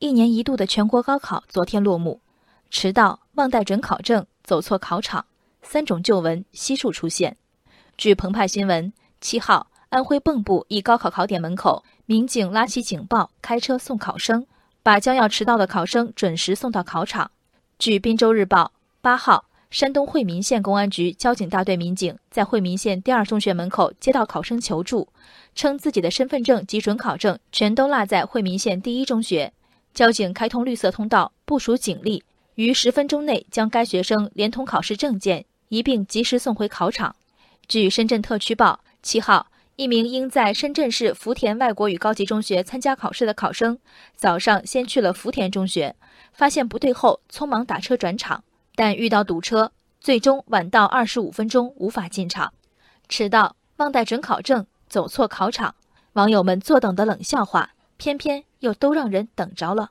[0.00, 2.22] 一年一度的全国高考昨天落幕，
[2.70, 5.26] 迟到、忘带准考证、走错考场，
[5.60, 7.36] 三种旧闻悉数出现。
[7.98, 8.90] 据澎湃新闻，
[9.20, 14.46] 七号，安徽蚌埠一高考考点门口，民警拉起警报，开车送考生，
[14.82, 17.30] 把将要迟到的考生准时送到考场。
[17.78, 18.72] 据滨州日报，
[19.02, 25.08] 八号，山东惠民县公安局交警大队民警在惠民县第二中学门口接到考生求助，
[25.54, 29.52] 称自己的身份证及准考证全都落在惠民县第一中学。
[29.92, 32.22] 交警开通绿色通道，部署警力，
[32.54, 37.14] 于十分钟内将该学生连同考试证件一并及时送回考场。
[37.68, 43.78] 据深圳特区报，七号，一名应在深圳市福田外国语高级中学参加考试的考生，
[44.16, 45.94] 早上先去了福田中学，
[46.32, 48.42] 发现不对后，匆忙打车转场，
[48.74, 52.52] 但遇到堵车，最终晚到二十五分钟，无法进场。
[53.08, 55.74] 迟到、忘带准考证、走错考场，
[56.14, 57.70] 网友们坐等的冷笑话，
[58.00, 59.90] 偏偏又都让人等着了。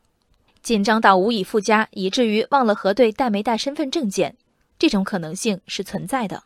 [0.63, 4.35] 紧张到无以复加，以至于忘了核对带没带身份证件，
[4.79, 6.41] 这种可能性是存在的。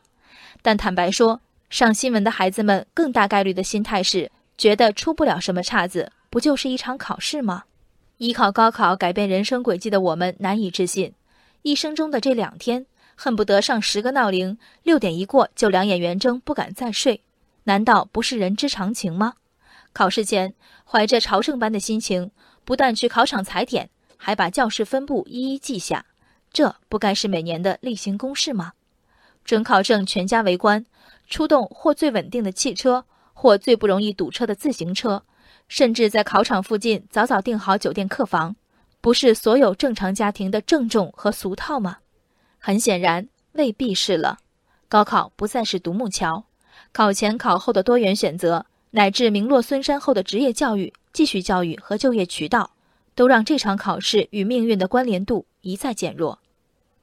[0.62, 1.40] 但坦白说，
[1.70, 7.64] 上新闻的孩子们更大概率的心态是觉得出不了什么岔子，不就是一场考试吗？
[8.18, 11.14] 依靠高考改变人生轨迹的我们难以置信，
[11.62, 17.22] 一生中的这两天，恨不得上十个闹铃，六点一过就两眼圆睁，不敢再睡。
[17.64, 19.36] 难道不是人之常情吗？
[19.94, 22.32] 考试前，怀着朝圣般的心情，
[22.66, 26.06] 不但去考场踩点，还把教室分布一一记下，
[26.52, 28.74] 这不该是每年的例行公事吗？
[29.46, 30.84] 准考证全家围观，
[31.30, 35.24] 出动或最稳定的汽车，或最不容易堵车的自行车，
[35.68, 38.56] 甚至在考场附近早早订好酒店客房，
[39.00, 41.98] 不是所有正常家庭的郑重和俗套吗？
[42.58, 44.40] 很显然，未必是了。
[44.88, 46.46] 高考不再是独木桥，
[46.92, 52.70] 考前考后的多元选择，乃至名落孙山后的职业教育、继续教育和就业渠道，
[53.16, 56.38] 都让这场考试与命运的关联度一再减弱。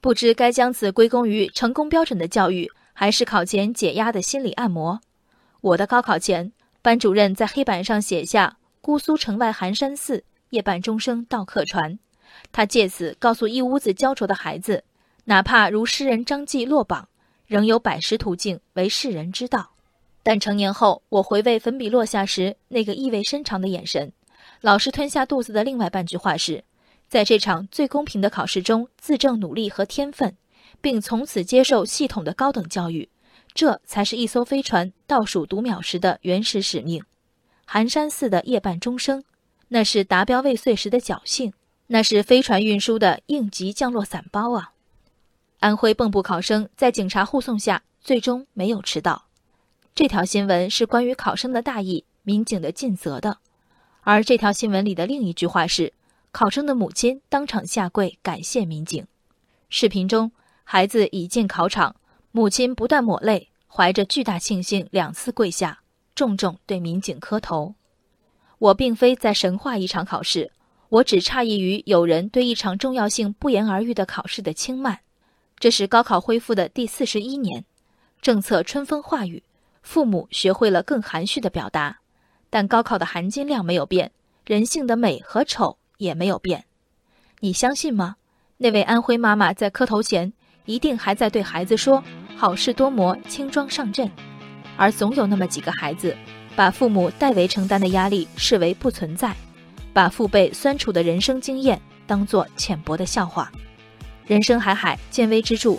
[0.01, 5.01] 不知该将此归功于成功标准的教育，还是考前解压的心理按摩。
[5.63, 11.99] 我的高考前，班主任在黑板上写下“姑苏城外寒山寺，夜半钟声到客船”。
[12.53, 14.85] 他借此告诉一屋子焦灼的孩子，
[15.25, 17.09] 哪怕如诗人张继落榜，
[17.49, 19.73] 仍有百十途径为世人知道。
[20.23, 24.13] 但成年后，我回味粉笔落下时那个意味深长的眼神，
[24.61, 26.65] 老师吞下肚子的另外半句话是。
[27.09, 30.37] 在这场最公平的考试中，自证努力和天分，
[30.81, 33.09] 并从此接受系统的高等教育，
[33.53, 37.03] 这才是一艘飞船倒数读秒时的原始使命。
[37.67, 39.25] 寒山寺的夜半钟声，
[39.69, 41.53] 那是达标未遂时的侥幸，
[41.89, 44.73] 那是飞船运输的应急降落伞包啊！
[45.59, 49.30] 安徽蚌埠考生在警察护送下，最终没有迟到。
[49.95, 53.39] 这条新闻是关于考生的大意、民警的尽责的，
[54.03, 55.93] 而这条新闻里的另一句话是。
[56.33, 59.05] 考生的母亲当场下跪感谢民警。
[59.69, 60.31] 视频中，
[60.63, 61.97] 孩子已进考场，
[62.31, 65.81] 母亲不断抹泪，怀着巨大庆幸，两次跪下，
[66.15, 67.75] 重重对民警磕头。
[68.59, 70.53] 我并非在神话一场考试，
[70.89, 75.01] 我只诧异于有人对一场重要性不言而喻的考试的轻慢。
[75.59, 77.65] 这是高考恢复的第四十一年，
[78.23, 79.43] 政策春风化雨，
[79.83, 81.99] 父母学会了更含蓄的表达，
[82.49, 84.13] 但高考的含金量没有变，
[84.47, 85.77] 人性的美和丑。
[86.01, 86.65] 也没有变，
[87.41, 88.17] 你相信吗？
[88.57, 90.33] 那位安徽妈妈在磕头前，
[90.65, 92.03] 一定还在对孩子说
[92.39, 94.11] “好事多磨，轻装上阵”，
[94.79, 96.17] 而总有那么几个孩子，
[96.57, 99.37] 把父母代为承担的压力视为不存在，
[99.93, 103.53] 把父辈酸楚的人生经验当作浅薄的笑话。
[104.25, 105.79] 人生海海，见微知著。